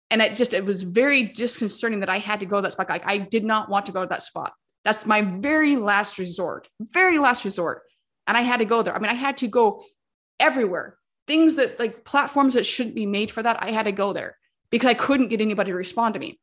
And 0.10 0.22
it 0.22 0.36
just, 0.36 0.54
it 0.54 0.66
was 0.66 0.84
very 0.84 1.24
disconcerting 1.24 2.00
that 2.00 2.10
I 2.10 2.20
had 2.20 2.40
to 2.40 2.46
go 2.46 2.58
to 2.58 2.62
that 2.62 2.72
spot. 2.72 2.90
Like 2.90 3.04
I 3.06 3.18
did 3.18 3.44
not 3.44 3.70
want 3.70 3.86
to 3.88 3.92
go 3.92 4.02
to 4.02 4.08
that 4.08 4.24
spot. 4.24 4.54
That's 4.86 5.06
my 5.06 5.22
very 5.22 5.76
last 5.76 6.18
resort, 6.18 6.70
very 6.80 7.18
last 7.18 7.44
resort. 7.44 7.84
And 8.26 8.38
I 8.38 8.42
had 8.42 8.58
to 8.58 8.66
go 8.66 8.82
there. 8.84 8.96
I 8.96 9.00
mean, 9.00 9.12
I 9.12 9.16
had 9.16 9.38
to 9.38 9.48
go 9.48 9.84
everywhere. 10.40 10.98
Things 11.28 11.58
that 11.58 11.78
like 11.80 12.06
platforms 12.06 12.54
that 12.54 12.66
shouldn't 12.66 12.96
be 12.96 13.06
made 13.06 13.32
for 13.32 13.44
that, 13.44 13.62
I 13.62 13.72
had 13.72 13.84
to 13.84 13.92
go 13.92 14.14
there 14.14 14.38
because 14.70 14.90
I 14.90 14.94
couldn't 14.94 15.28
get 15.28 15.42
anybody 15.42 15.72
to 15.72 15.78
respond 15.78 16.14
to 16.14 16.20
me. 16.20 16.40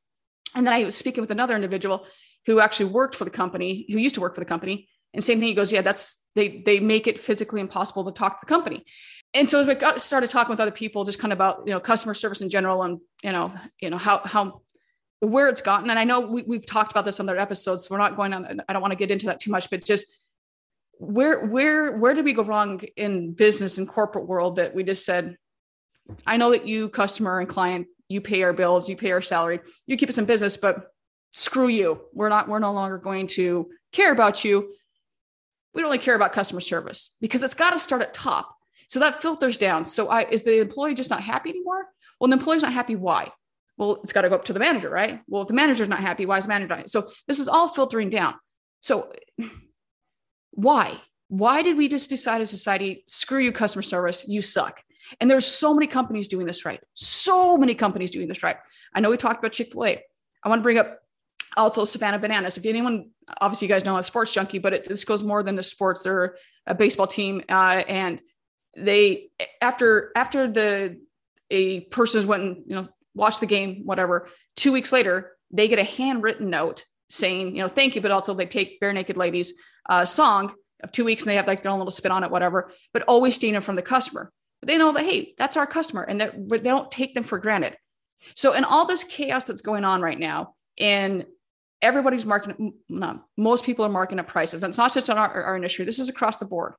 And 0.54 0.66
then 0.66 0.75
I 0.75 0.85
was 0.85 0.94
speaking 0.94 1.23
with 1.23 1.30
another 1.30 1.54
individual 1.54 2.06
who 2.47 2.61
actually 2.61 2.87
worked 2.87 3.14
for 3.14 3.25
the 3.25 3.30
company, 3.30 3.87
who 3.90 3.99
used 3.99 4.14
to 4.16 4.21
work 4.21 4.35
for 4.35 4.40
the 4.40 4.47
company. 4.47 4.88
And 5.14 5.23
same 5.23 5.38
thing, 5.38 5.49
he 5.49 5.54
goes, 5.54 5.73
yeah, 5.73 5.80
that's 5.80 6.25
they 6.35 6.62
they 6.66 6.80
make 6.80 7.06
it 7.06 7.18
physically 7.18 7.61
impossible 7.61 8.04
to 8.04 8.12
talk 8.12 8.40
to 8.40 8.47
the 8.47 8.52
company. 8.52 8.85
And 9.35 9.49
so 9.49 9.61
as 9.61 9.67
we 9.67 9.75
got 9.75 10.00
started 10.00 10.31
talking 10.31 10.50
with 10.50 10.61
other 10.61 10.71
people, 10.71 11.05
just 11.05 11.19
kind 11.19 11.33
of 11.33 11.37
about 11.37 11.62
you 11.67 11.73
know 11.73 11.81
customer 11.81 12.14
service 12.14 12.41
in 12.41 12.49
general, 12.49 12.83
and 12.83 13.00
you 13.23 13.33
know 13.33 13.53
you 13.81 13.91
know 13.91 13.99
how 13.99 14.21
how 14.25 14.62
where 15.21 15.49
it's 15.49 15.62
gotten. 15.62 15.91
And 15.91 15.99
I 15.99 16.05
know 16.05 16.21
we, 16.21 16.43
we've 16.43 16.67
talked 16.67 16.93
about 16.93 17.05
this 17.05 17.21
on 17.21 17.29
other 17.29 17.38
episodes, 17.38 17.87
so 17.87 17.95
we're 17.95 17.99
not 18.00 18.17
going 18.17 18.33
on. 18.33 18.62
I 18.69 18.73
don't 18.73 18.83
want 18.83 18.93
to 18.93 18.99
get 18.99 19.11
into 19.11 19.26
that 19.26 19.41
too 19.41 19.50
much, 19.50 19.71
but 19.71 19.85
just 19.85 20.14
where 20.99 21.45
where 21.47 21.97
where 21.97 22.14
did 22.14 22.25
we 22.25 22.33
go 22.33 22.45
wrong 22.45 22.81
in 22.97 23.33
business 23.33 23.79
and 23.79 23.88
corporate 23.88 24.26
world 24.26 24.57
that 24.57 24.75
we 24.75 24.85
just 24.85 25.05
said, 25.05 25.37
I 26.26 26.37
know 26.37 26.50
that 26.53 26.67
you 26.67 26.88
customer 26.88 27.41
and 27.41 27.49
client, 27.49 27.88
you 28.09 28.21
pay 28.21 28.43
our 28.45 28.53
bills, 28.53 28.88
you 28.88 28.97
pay 28.97 29.11
our 29.11 29.23
salary, 29.23 29.61
you 29.87 29.97
keep 29.97 30.09
us 30.09 30.19
in 30.19 30.26
business, 30.26 30.57
but 30.57 30.93
screw 31.33 31.69
you. 31.69 32.03
We're 32.12 32.29
not. 32.29 32.49
We're 32.49 32.61
no 32.61 32.73
longer 32.73 32.99
going 32.99 33.26
to 33.29 33.71
care 33.93 34.12
about 34.12 34.45
you 34.45 34.75
we 35.75 35.83
don't 35.83 35.91
really 35.91 36.03
care 36.03 36.14
about 36.14 36.33
customer 36.33 36.61
service 36.61 37.17
because 37.21 37.43
it's 37.43 37.55
got 37.55 37.73
to 37.73 37.79
start 37.79 38.03
at 38.03 38.14
top. 38.14 38.57
So 38.94 39.00
that 39.00 39.20
filters 39.20 39.58
down. 39.58 39.84
So 39.84 40.06
I, 40.06 40.22
is 40.30 40.44
the 40.44 40.60
employee 40.60 40.94
just 40.94 41.10
not 41.10 41.20
happy 41.20 41.50
anymore? 41.50 41.88
Well, 42.20 42.28
the 42.28 42.34
employee's 42.34 42.62
not 42.62 42.72
happy. 42.72 42.94
Why? 42.94 43.28
Well, 43.76 43.98
it's 44.04 44.12
got 44.12 44.20
to 44.20 44.28
go 44.28 44.36
up 44.36 44.44
to 44.44 44.52
the 44.52 44.60
manager, 44.60 44.88
right? 44.88 45.20
Well, 45.26 45.42
if 45.42 45.48
the 45.48 45.54
manager's 45.54 45.88
not 45.88 45.98
happy, 45.98 46.26
why 46.26 46.38
is 46.38 46.44
the 46.44 46.50
manager 46.50 46.76
not? 46.76 46.88
So 46.88 47.10
this 47.26 47.40
is 47.40 47.48
all 47.48 47.66
filtering 47.66 48.08
down. 48.08 48.34
So 48.78 49.12
why? 50.52 50.92
Why 51.26 51.62
did 51.62 51.76
we 51.76 51.88
just 51.88 52.08
decide 52.08 52.40
as 52.40 52.50
society, 52.50 53.02
screw 53.08 53.40
you, 53.40 53.50
customer 53.50 53.82
service, 53.82 54.28
you 54.28 54.40
suck? 54.40 54.80
And 55.20 55.28
there's 55.28 55.44
so 55.44 55.74
many 55.74 55.88
companies 55.88 56.28
doing 56.28 56.46
this 56.46 56.64
right. 56.64 56.80
So 56.92 57.58
many 57.58 57.74
companies 57.74 58.12
doing 58.12 58.28
this 58.28 58.44
right. 58.44 58.58
I 58.94 59.00
know 59.00 59.10
we 59.10 59.16
talked 59.16 59.40
about 59.40 59.54
Chick 59.54 59.72
fil 59.72 59.86
A. 59.86 60.04
I 60.44 60.48
want 60.48 60.60
to 60.60 60.62
bring 60.62 60.78
up 60.78 61.00
also 61.56 61.84
Savannah 61.84 62.20
Bananas. 62.20 62.58
If 62.58 62.64
anyone, 62.64 63.10
obviously, 63.40 63.66
you 63.66 63.74
guys 63.74 63.84
know 63.84 63.94
I'm 63.94 63.98
a 63.98 64.04
sports 64.04 64.32
junkie, 64.32 64.60
but 64.60 64.72
it, 64.72 64.84
this 64.84 65.04
goes 65.04 65.24
more 65.24 65.42
than 65.42 65.56
the 65.56 65.64
sports. 65.64 66.04
They're 66.04 66.36
a 66.64 66.76
baseball 66.76 67.08
team, 67.08 67.42
uh, 67.48 67.82
and 67.88 68.22
they 68.76 69.31
after 69.61 70.12
after 70.16 70.49
the 70.49 71.00
a 71.50 71.81
person 71.81 72.26
went 72.26 72.43
and 72.43 72.57
you 72.66 72.76
know 72.76 72.88
watched 73.14 73.40
the 73.40 73.47
game, 73.47 73.83
whatever. 73.85 74.28
Two 74.57 74.73
weeks 74.73 74.93
later, 74.93 75.33
they 75.50 75.69
get 75.69 75.78
a 75.78 75.85
handwritten 75.85 76.50
note 76.50 76.85
saying, 77.09 77.54
you 77.54 77.62
know, 77.62 77.69
thank 77.69 77.95
you, 77.95 78.00
but 78.00 78.11
also 78.11 78.35
they 78.35 78.47
take 78.47 78.81
Barenaked 78.81 79.16
Ladies 79.16 79.54
uh, 79.88 80.04
song 80.04 80.52
of 80.83 80.90
two 80.90 81.04
weeks 81.04 81.23
and 81.23 81.31
they 81.31 81.37
have 81.37 81.47
like 81.47 81.62
their 81.62 81.71
own 81.71 81.78
little 81.78 81.90
spin 81.90 82.12
on 82.12 82.25
it, 82.25 82.31
whatever, 82.31 82.73
but 82.93 83.02
always 83.02 83.35
stealing 83.35 83.61
from 83.61 83.76
the 83.76 83.83
customer. 83.83 84.33
But 84.61 84.69
they 84.69 84.78
know 84.78 84.93
that, 84.93 85.04
hey, 85.04 85.35
that's 85.38 85.57
our 85.57 85.66
customer 85.66 86.02
and 86.02 86.21
that 86.21 86.35
they 86.49 86.59
don't 86.59 86.90
take 86.90 87.14
them 87.14 87.25
for 87.25 87.38
granted. 87.38 87.76
So, 88.35 88.54
in 88.54 88.64
all 88.64 88.87
this 88.87 89.04
chaos 89.04 89.47
that's 89.47 89.61
going 89.61 89.85
on 89.85 90.00
right 90.00 90.19
now, 90.19 90.54
and 90.78 91.26
everybody's 91.83 92.25
marking, 92.25 92.73
not, 92.88 93.23
most 93.37 93.64
people 93.64 93.85
are 93.85 93.90
marking 93.90 94.19
up 94.19 94.26
prices. 94.26 94.62
And 94.62 94.71
it's 94.71 94.78
not 94.78 94.95
just 94.95 95.11
on 95.11 95.19
our, 95.19 95.43
our 95.43 95.57
industry, 95.57 95.85
this 95.85 95.99
is 95.99 96.09
across 96.09 96.38
the 96.38 96.47
board. 96.47 96.75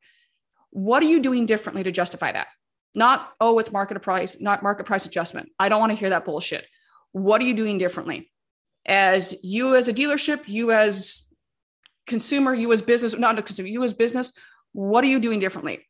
What 0.76 1.02
are 1.02 1.06
you 1.06 1.22
doing 1.22 1.46
differently 1.46 1.84
to 1.84 1.92
justify 1.92 2.34
that? 2.34 2.48
Not, 2.96 3.32
oh, 3.40 3.60
it's 3.60 3.72
market 3.72 4.02
price, 4.02 4.42
not 4.42 4.62
market 4.62 4.86
price 4.86 5.06
adjustment. 5.06 5.50
I 5.58 5.70
don't 5.70 5.80
want 5.80 5.94
to 5.94 5.98
hear 5.98 6.10
that 6.10 6.26
bullshit. 6.26 6.66
What 7.14 7.40
are 7.42 7.46
you 7.46 7.54
doing 7.54 7.78
differently? 7.78 8.30
As 8.86 9.34
you 9.42 9.78
as 9.78 9.88
a 9.88 9.94
dealership, 9.94 10.42
you 10.48 10.74
as 10.74 11.30
consumer, 12.08 12.54
you 12.54 12.74
as 12.74 12.82
business, 12.82 13.18
not 13.18 13.40
a 13.40 13.42
consumer, 13.42 13.70
you 13.70 13.86
as 13.86 13.94
business, 13.94 14.34
what 14.74 15.06
are 15.06 15.08
you 15.08 15.22
doing 15.22 15.40
differently? 15.40 15.88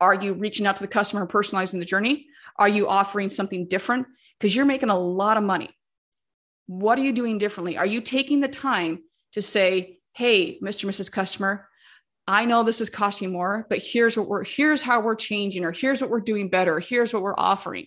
Are 0.00 0.14
you 0.14 0.34
reaching 0.34 0.64
out 0.64 0.76
to 0.76 0.84
the 0.84 0.88
customer 0.88 1.22
and 1.22 1.30
personalizing 1.30 1.80
the 1.80 1.84
journey? 1.84 2.26
Are 2.54 2.68
you 2.68 2.86
offering 2.86 3.30
something 3.30 3.66
different? 3.66 4.06
Because 4.38 4.54
you're 4.54 4.64
making 4.64 4.90
a 4.90 4.98
lot 4.98 5.36
of 5.36 5.42
money. 5.42 5.76
What 6.66 7.00
are 7.00 7.02
you 7.02 7.12
doing 7.12 7.36
differently? 7.36 7.76
Are 7.78 7.86
you 7.86 8.00
taking 8.00 8.38
the 8.38 8.46
time 8.46 9.00
to 9.32 9.42
say, 9.42 9.98
hey, 10.12 10.60
Mr. 10.60 10.88
Mrs. 10.88 11.10
Customer, 11.10 11.66
I 12.26 12.44
know 12.44 12.62
this 12.62 12.80
is 12.80 12.90
costing 12.90 13.32
more, 13.32 13.66
but 13.68 13.82
here's 13.82 14.16
what 14.16 14.28
we're 14.28 14.44
here's 14.44 14.82
how 14.82 15.00
we're 15.00 15.16
changing, 15.16 15.64
or 15.64 15.72
here's 15.72 16.00
what 16.00 16.10
we're 16.10 16.20
doing 16.20 16.48
better, 16.48 16.78
here's 16.78 17.12
what 17.12 17.22
we're 17.22 17.34
offering. 17.36 17.86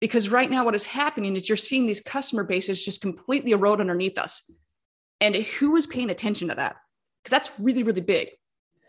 Because 0.00 0.28
right 0.28 0.50
now, 0.50 0.64
what 0.64 0.74
is 0.74 0.84
happening 0.84 1.34
is 1.34 1.48
you're 1.48 1.56
seeing 1.56 1.86
these 1.86 2.00
customer 2.00 2.44
bases 2.44 2.84
just 2.84 3.00
completely 3.00 3.52
erode 3.52 3.80
underneath 3.80 4.18
us. 4.18 4.50
And 5.20 5.34
who 5.34 5.76
is 5.76 5.86
paying 5.86 6.10
attention 6.10 6.48
to 6.48 6.56
that? 6.56 6.76
Because 7.22 7.30
that's 7.30 7.58
really, 7.58 7.82
really 7.82 8.02
big. 8.02 8.30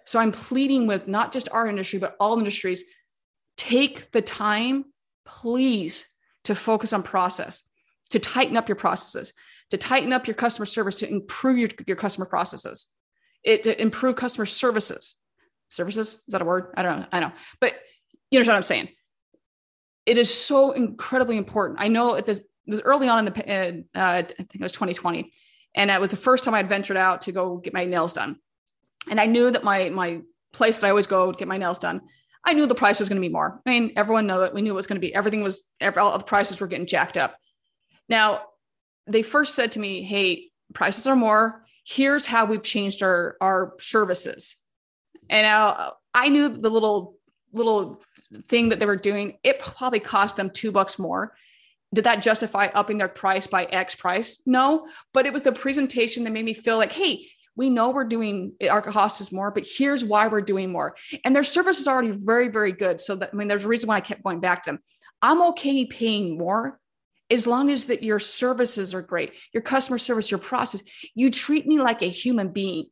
So 0.06 0.20
I'm 0.20 0.32
pleading 0.32 0.88
with 0.88 1.08
not 1.08 1.32
just 1.32 1.48
our 1.52 1.68
industry, 1.68 2.00
but 2.00 2.16
all 2.20 2.38
industries 2.38 2.84
take 3.58 4.12
the 4.12 4.22
time, 4.22 4.86
please, 5.26 6.06
to 6.44 6.54
focus 6.54 6.92
on 6.92 7.02
process, 7.02 7.64
to 8.10 8.20
tighten 8.20 8.58
up 8.58 8.68
your 8.68 8.76
processes, 8.76 9.34
to 9.70 9.78
tighten 9.78 10.14
up 10.14 10.28
your 10.28 10.36
customer 10.36 10.66
service, 10.66 11.00
to 11.00 11.10
improve 11.10 11.58
your, 11.58 11.70
your 11.88 11.98
customer 11.98 12.26
processes, 12.26 12.92
it 13.46 13.64
to 13.64 13.82
improve 13.82 14.16
customer 14.16 14.46
services. 14.46 15.16
Services, 15.70 16.16
is 16.16 16.24
that 16.30 16.42
a 16.42 16.46
word? 16.46 16.74
I 16.76 16.84
don't 16.84 17.02
know. 17.02 17.06
I 17.12 17.20
know. 17.20 17.32
But 17.60 17.76
you 18.32 18.40
know 18.40 18.46
what 18.46 18.56
I'm 18.56 18.64
saying? 18.64 18.90
It 20.06 20.18
is 20.18 20.34
so 20.34 20.72
incredibly 20.72 21.38
important. 21.38 21.82
I 21.82 21.88
know 21.88 22.16
it 22.16 22.28
was 22.68 22.82
early 22.82 23.08
on 23.08 23.20
in 23.20 23.26
the, 23.26 23.86
uh, 23.96 24.00
I 24.00 24.22
think 24.22 24.56
it 24.56 24.62
was 24.62 24.72
2020. 24.72 25.32
And 25.76 25.92
it 25.92 26.00
was 26.00 26.12
the 26.12 26.18
first 26.18 26.44
time 26.44 26.54
I'd 26.54 26.70
ventured 26.70 26.98
out 26.98 27.24
to 27.24 27.32
go 27.32 27.58
get 27.58 27.74
my 27.74 27.86
nails 27.86 28.14
done. 28.14 28.38
And 29.10 29.20
I 29.20 29.26
knew 29.26 29.52
that 29.52 29.64
my, 29.64 29.90
my 29.90 30.22
place 30.54 30.80
that 30.80 30.88
I 30.88 30.90
always 30.90 31.08
go 31.08 31.32
to 31.32 31.38
get 31.38 31.48
my 31.48 31.58
nails 31.58 31.80
done, 31.80 32.02
I 32.46 32.54
knew 32.54 32.66
the 32.66 32.76
price 32.76 33.00
was 33.00 33.10
going 33.10 33.22
to 33.22 33.28
be 33.28 33.34
more. 33.34 33.62
I 33.66 33.70
mean, 33.70 33.92
everyone 33.96 34.28
knew 34.28 34.44
it. 34.44 34.54
We 34.54 34.62
knew 34.62 34.72
it 34.72 34.76
was 34.76 34.88
going 34.88 35.02
to 35.02 35.06
be, 35.06 35.14
everything 35.14 35.42
was, 35.42 35.64
every, 35.82 36.00
all 36.00 36.18
the 36.18 36.24
prices 36.24 36.62
were 36.62 36.68
getting 36.68 36.88
jacked 36.88 37.18
up. 37.18 37.36
Now, 38.08 38.44
they 39.08 39.24
first 39.24 39.56
said 39.56 39.74
to 39.74 39.80
me, 39.80 40.04
Hey, 40.04 40.52
prices 40.74 41.08
are 41.08 41.16
more. 41.16 41.65
Here's 41.86 42.26
how 42.26 42.46
we've 42.46 42.64
changed 42.64 43.04
our, 43.04 43.38
our 43.40 43.76
services. 43.80 44.58
And 45.30 45.44
now 45.44 45.94
I 46.14 46.30
knew 46.30 46.50
the 46.50 46.70
little, 46.70 47.16
little 47.54 48.02
thing 48.48 48.70
that 48.70 48.80
they 48.80 48.86
were 48.86 48.96
doing, 48.96 49.38
it 49.44 49.60
probably 49.60 50.00
cost 50.00 50.36
them 50.36 50.50
two 50.50 50.72
bucks 50.72 50.98
more. 50.98 51.36
Did 51.94 52.06
that 52.06 52.22
justify 52.22 52.68
upping 52.74 52.98
their 52.98 53.08
price 53.08 53.48
by 53.48 53.66
X 53.66 53.96
price? 53.96 54.42
No, 54.46 54.88
but 55.14 55.26
it 55.26 55.32
was 55.32 55.44
the 55.44 55.52
presentation 55.52 56.24
that 56.24 56.34
made 56.34 56.44
me 56.44 56.54
feel 56.54 56.78
like, 56.78 56.92
hey, 56.92 57.28
we 57.56 57.70
know 57.70 57.92
we're 57.92 58.04
doing 58.04 58.54
our 58.70 58.82
cost 58.82 59.22
is 59.22 59.32
more, 59.32 59.52
but 59.52 59.66
here's 59.66 60.04
why 60.04 60.28
we're 60.28 60.42
doing 60.42 60.72
more. 60.72 60.96
And 61.24 61.36
their 61.36 61.44
service 61.44 61.80
is 61.80 61.88
already 61.88 62.12
very, 62.12 62.50
very 62.50 62.72
good. 62.72 63.00
So 63.00 63.16
that 63.16 63.30
I 63.32 63.36
mean, 63.36 63.48
there's 63.48 63.64
a 63.64 63.70
reason 63.70 63.88
why 63.88 63.96
I 63.96 64.02
kept 64.02 64.24
going 64.24 64.40
back 64.40 64.64
to 64.64 64.72
them. 64.72 64.80
I'm 65.22 65.42
okay 65.50 65.86
paying 65.86 66.38
more 66.38 66.80
as 67.30 67.48
long 67.48 67.70
as 67.70 67.86
that 67.86 68.04
your 68.04 68.20
services 68.20 68.94
are 68.94 69.02
great, 69.02 69.34
your 69.54 69.62
customer 69.62 69.98
service, 69.98 70.30
your 70.30 70.40
process, 70.40 70.84
you 71.16 71.32
treat 71.32 71.66
me 71.66 71.80
like 71.80 72.02
a 72.02 72.08
human 72.08 72.50
being. 72.50 72.86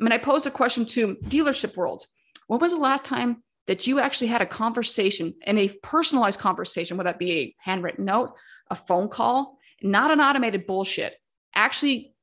I 0.00 0.02
mean, 0.02 0.12
I 0.12 0.18
posed 0.18 0.46
a 0.46 0.50
question 0.50 0.86
to 0.86 1.16
dealership 1.16 1.76
worlds. 1.76 2.08
When 2.46 2.60
was 2.60 2.72
the 2.72 2.78
last 2.78 3.04
time 3.04 3.42
that 3.66 3.86
you 3.86 4.00
actually 4.00 4.28
had 4.28 4.40
a 4.40 4.46
conversation 4.46 5.34
and 5.46 5.58
a 5.58 5.68
personalized 5.82 6.40
conversation, 6.40 6.96
whether 6.96 7.10
that 7.10 7.18
be 7.18 7.32
a 7.32 7.54
handwritten 7.58 8.06
note, 8.06 8.32
a 8.70 8.74
phone 8.74 9.08
call, 9.08 9.58
not 9.82 10.10
an 10.10 10.20
automated 10.20 10.66
bullshit, 10.66 11.16
actually 11.54 12.14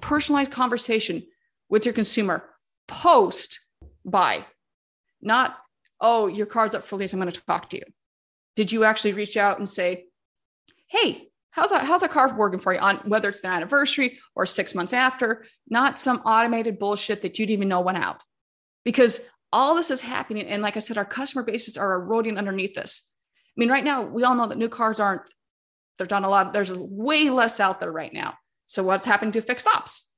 personalized 0.00 0.52
conversation 0.52 1.24
with 1.68 1.84
your 1.84 1.94
consumer 1.94 2.48
post 2.86 3.60
buy, 4.04 4.44
not, 5.20 5.56
oh, 6.00 6.28
your 6.28 6.46
car's 6.46 6.74
up 6.74 6.84
for 6.84 6.96
lease. 6.96 7.12
I'm 7.12 7.20
going 7.20 7.32
to 7.32 7.40
talk 7.46 7.70
to 7.70 7.78
you. 7.78 7.84
Did 8.54 8.70
you 8.70 8.84
actually 8.84 9.14
reach 9.14 9.36
out 9.36 9.58
and 9.58 9.68
say, 9.68 10.04
hey, 10.88 11.28
how's 11.50 11.70
that, 11.70 11.84
how's 11.84 12.02
a 12.02 12.08
car 12.08 12.36
working 12.36 12.58
for 12.58 12.72
you 12.72 12.80
on 12.80 12.96
whether 13.04 13.28
it's 13.28 13.40
their 13.40 13.52
anniversary 13.52 14.18
or 14.34 14.46
six 14.46 14.74
months 14.74 14.92
after, 14.92 15.46
not 15.68 15.96
some 15.96 16.18
automated 16.18 16.78
bullshit 16.78 17.22
that 17.22 17.38
you 17.38 17.46
didn't 17.46 17.58
even 17.58 17.68
know 17.68 17.80
went 17.80 17.98
out. 17.98 18.20
Because 18.84 19.20
all 19.52 19.76
this 19.76 19.90
is 19.90 20.00
happening. 20.00 20.46
And 20.46 20.62
like 20.62 20.76
I 20.76 20.80
said, 20.80 20.98
our 20.98 21.04
customer 21.04 21.44
bases 21.44 21.76
are 21.76 21.94
eroding 21.94 22.38
underneath 22.38 22.74
this. 22.74 23.08
I 23.56 23.60
mean, 23.60 23.70
right 23.70 23.84
now, 23.84 24.02
we 24.02 24.24
all 24.24 24.34
know 24.34 24.48
that 24.48 24.58
new 24.58 24.68
cars 24.68 24.98
aren't, 24.98 25.22
there's 25.96 26.10
not 26.10 26.24
a 26.24 26.28
lot, 26.28 26.52
there's 26.52 26.72
way 26.72 27.30
less 27.30 27.60
out 27.60 27.80
there 27.80 27.92
right 27.92 28.12
now. 28.12 28.34
So 28.66 28.82
what's 28.82 29.06
happening 29.06 29.30
to 29.32 29.40
fixed 29.40 29.68
ops? 29.68 30.10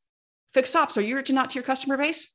Fixed 0.54 0.74
ops, 0.74 0.96
are 0.96 1.02
you 1.02 1.16
reaching 1.16 1.36
out 1.36 1.50
to 1.50 1.54
your 1.54 1.64
customer 1.64 1.98
base? 1.98 2.34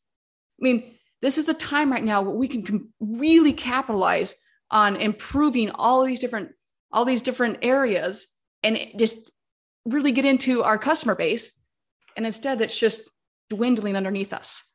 I 0.60 0.64
mean, 0.64 0.94
this 1.24 1.40
is 1.40 1.50
a 1.50 1.56
time 1.56 1.92
right 1.92 2.04
now 2.04 2.22
where 2.22 2.36
we 2.36 2.48
can 2.48 2.94
really 3.00 3.54
capitalize 3.54 4.36
on 4.70 4.96
improving 4.96 5.72
all 5.72 6.06
these 6.06 6.20
different 6.20 6.52
all 6.91 7.05
these 7.05 7.21
different 7.21 7.60
areas 7.62 8.27
and 8.63 8.79
just 8.98 9.31
really 9.86 10.12
get 10.12 10.25
into 10.25 10.63
our 10.63 10.77
customer 10.77 11.15
base. 11.15 11.51
And 12.15 12.25
instead 12.25 12.60
that's 12.60 12.77
just 12.77 13.10
dwindling 13.50 13.95
underneath 13.95 14.33
us. 14.33 14.71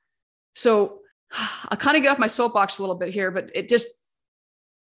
So 0.55 1.01
i'll 1.69 1.77
kind 1.77 1.97
of 1.97 2.03
get 2.03 2.13
off 2.13 2.19
my 2.19 2.27
soapbox 2.29 2.79
a 2.79 2.83
little 2.83 2.95
bit 2.95 3.13
here 3.13 3.33
but 3.33 3.51
it 3.53 3.69
just 3.69 3.89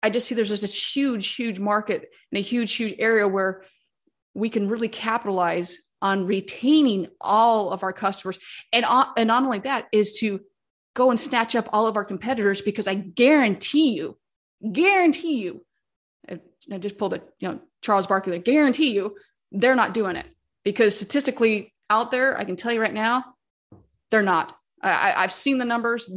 i 0.01 0.09
just 0.09 0.25
see 0.25 0.33
there's 0.33 0.47
just 0.47 0.61
this 0.61 0.95
huge 0.95 1.35
huge 1.35 1.59
market 1.59 2.09
and 2.31 2.37
a 2.37 2.41
huge 2.41 2.73
huge 2.73 2.95
area 2.99 3.27
where 3.27 3.65
we 4.33 4.49
can 4.49 4.69
really 4.69 4.87
capitalize 4.87 5.77
on 6.01 6.25
retaining 6.25 7.07
all 7.19 7.69
of 7.69 7.83
our 7.83 7.93
customers. 7.93 8.39
And, 8.73 8.85
and 8.87 9.27
not 9.27 9.43
only 9.43 9.59
that 9.59 9.87
is 9.91 10.13
to 10.19 10.41
go 10.93 11.09
and 11.09 11.19
snatch 11.19 11.55
up 11.55 11.69
all 11.71 11.87
of 11.87 11.95
our 11.95 12.03
competitors 12.03 12.61
because 12.61 12.85
i 12.85 12.95
guarantee 12.95 13.95
you 13.95 14.17
guarantee 14.73 15.41
you 15.41 15.65
I 16.71 16.77
just 16.77 16.97
pulled 16.97 17.13
a, 17.13 17.21
you 17.39 17.47
know, 17.47 17.59
Charles 17.81 18.07
Barkley, 18.07 18.35
I 18.35 18.37
guarantee 18.37 18.93
you 18.93 19.15
they're 19.51 19.75
not 19.75 19.93
doing 19.93 20.15
it 20.15 20.25
because 20.63 20.95
statistically 20.95 21.73
out 21.89 22.11
there, 22.11 22.37
I 22.37 22.43
can 22.43 22.55
tell 22.55 22.71
you 22.71 22.81
right 22.81 22.93
now, 22.93 23.23
they're 24.11 24.21
not. 24.21 24.55
I, 24.81 25.13
I've 25.17 25.33
seen 25.33 25.57
the 25.57 25.65
numbers. 25.65 26.09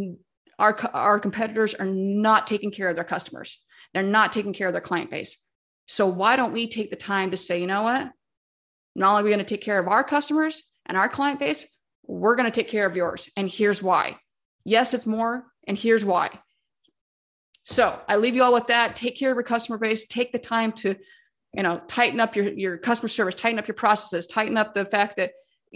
Our, 0.58 0.78
our 0.92 1.18
competitors 1.18 1.74
are 1.74 1.86
not 1.86 2.46
taking 2.46 2.70
care 2.70 2.88
of 2.88 2.94
their 2.94 3.04
customers. 3.04 3.60
They're 3.92 4.02
not 4.02 4.32
taking 4.32 4.52
care 4.52 4.68
of 4.68 4.74
their 4.74 4.80
client 4.80 5.10
base. 5.10 5.42
So 5.86 6.06
why 6.06 6.36
don't 6.36 6.52
we 6.52 6.68
take 6.68 6.90
the 6.90 6.96
time 6.96 7.30
to 7.30 7.36
say, 7.36 7.60
you 7.60 7.66
know 7.66 7.82
what? 7.82 8.10
Not 8.94 9.10
only 9.10 9.22
are 9.22 9.24
we 9.24 9.30
going 9.30 9.44
to 9.44 9.54
take 9.54 9.64
care 9.64 9.78
of 9.78 9.88
our 9.88 10.04
customers 10.04 10.62
and 10.86 10.96
our 10.96 11.08
client 11.08 11.40
base, 11.40 11.76
we're 12.06 12.36
going 12.36 12.50
to 12.50 12.54
take 12.54 12.68
care 12.68 12.86
of 12.86 12.96
yours. 12.96 13.28
And 13.36 13.50
here's 13.50 13.82
why. 13.82 14.18
Yes, 14.64 14.94
it's 14.94 15.06
more. 15.06 15.44
And 15.66 15.76
here's 15.76 16.04
why. 16.04 16.30
So 17.64 17.98
I 18.08 18.16
leave 18.16 18.34
you 18.34 18.42
all 18.42 18.52
with 18.52 18.66
that. 18.68 18.94
Take 18.94 19.18
care 19.18 19.30
of 19.30 19.36
your 19.36 19.42
customer 19.42 19.78
base. 19.78 20.06
Take 20.06 20.32
the 20.32 20.38
time 20.38 20.72
to, 20.72 20.96
you 21.54 21.62
know, 21.62 21.80
tighten 21.88 22.20
up 22.20 22.36
your, 22.36 22.52
your 22.52 22.76
customer 22.76 23.08
service, 23.08 23.34
tighten 23.34 23.58
up 23.58 23.66
your 23.66 23.74
processes, 23.74 24.26
tighten 24.26 24.56
up 24.56 24.74
the 24.74 24.84
fact 24.84 25.16
that 25.16 25.32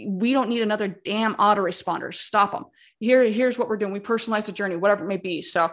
we 0.07 0.31
don't 0.31 0.49
need 0.49 0.61
another 0.61 0.87
damn 0.87 1.35
autoresponder. 1.35 2.13
Stop 2.13 2.51
them. 2.51 2.65
Here, 2.99 3.23
here's 3.23 3.57
what 3.57 3.69
we're 3.69 3.77
doing. 3.77 3.91
We 3.91 3.99
personalize 3.99 4.45
the 4.45 4.51
journey, 4.51 4.75
whatever 4.75 5.03
it 5.03 5.07
may 5.07 5.17
be. 5.17 5.41
So 5.41 5.71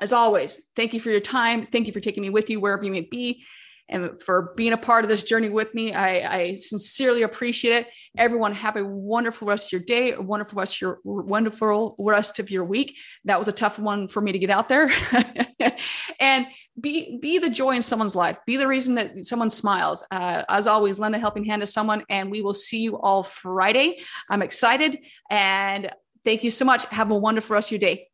as 0.00 0.12
always, 0.12 0.60
thank 0.74 0.92
you 0.92 1.00
for 1.00 1.10
your 1.10 1.20
time. 1.20 1.66
Thank 1.66 1.86
you 1.86 1.92
for 1.92 2.00
taking 2.00 2.22
me 2.22 2.30
with 2.30 2.50
you 2.50 2.58
wherever 2.58 2.84
you 2.84 2.90
may 2.90 3.02
be 3.02 3.44
and 3.88 4.20
for 4.20 4.54
being 4.56 4.72
a 4.72 4.78
part 4.78 5.04
of 5.04 5.08
this 5.08 5.22
journey 5.22 5.50
with 5.50 5.74
me. 5.74 5.92
I, 5.92 6.36
I 6.36 6.54
sincerely 6.56 7.22
appreciate 7.22 7.82
it. 7.82 7.88
Everyone 8.16 8.52
have 8.54 8.76
a 8.76 8.84
wonderful 8.84 9.48
rest 9.48 9.66
of 9.66 9.72
your 9.72 9.80
day, 9.80 10.12
a 10.12 10.20
wonderful 10.20 10.58
rest 10.58 10.76
of 10.76 10.80
your 10.80 11.00
wonderful 11.04 11.96
rest 11.98 12.38
of 12.38 12.50
your 12.50 12.64
week. 12.64 12.98
That 13.24 13.38
was 13.38 13.48
a 13.48 13.52
tough 13.52 13.78
one 13.78 14.08
for 14.08 14.20
me 14.20 14.32
to 14.32 14.38
get 14.38 14.50
out 14.50 14.68
there. 14.68 14.90
and 16.20 16.46
be 16.80 17.18
be 17.20 17.38
the 17.38 17.50
joy 17.50 17.72
in 17.72 17.82
someone's 17.82 18.14
life. 18.14 18.38
Be 18.46 18.56
the 18.56 18.68
reason 18.68 18.94
that 18.96 19.26
someone 19.26 19.50
smiles. 19.50 20.04
Uh, 20.10 20.42
as 20.48 20.66
always, 20.66 20.98
lend 20.98 21.14
a 21.14 21.18
helping 21.18 21.44
hand 21.44 21.62
to 21.62 21.66
someone, 21.66 22.04
and 22.08 22.30
we 22.30 22.42
will 22.42 22.54
see 22.54 22.82
you 22.82 22.98
all 22.98 23.22
Friday. 23.22 24.00
I'm 24.30 24.42
excited 24.42 24.98
and 25.30 25.90
thank 26.24 26.44
you 26.44 26.50
so 26.50 26.64
much. 26.64 26.84
Have 26.86 27.10
a 27.10 27.16
wonderful 27.16 27.54
rest 27.54 27.68
of 27.68 27.72
your 27.72 27.80
day. 27.80 28.08